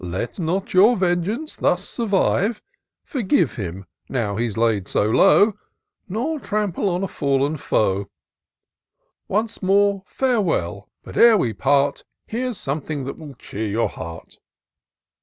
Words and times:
Let 0.03 0.39
not 0.39 0.73
your 0.73 0.97
vengeance 0.97 1.55
thus 1.57 1.87
survive: 1.87 2.59
Forgive 3.03 3.53
him, 3.57 3.85
now 4.09 4.35
he's 4.35 4.57
laid 4.57 4.87
so 4.87 5.07
low— 5.11 5.53
Nor 6.09 6.39
trample 6.39 6.89
on 6.89 7.03
a 7.03 7.07
fallen 7.07 7.55
foe. 7.55 8.09
Once 9.27 9.61
more, 9.61 10.01
farewell! 10.07 10.89
But 11.03 11.17
ere 11.17 11.37
we 11.37 11.53
part, 11.53 12.03
There's 12.27 12.57
something 12.57 13.03
that 13.03 13.19
will 13.19 13.35
cheer 13.35 13.67
your 13.67 13.89
heart." 13.89 14.39